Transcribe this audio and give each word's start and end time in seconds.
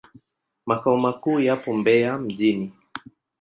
Makao 0.65 0.97
makuu 0.97 1.39
yapo 1.39 1.73
Mbeya 1.73 2.17
mjini. 2.17 2.73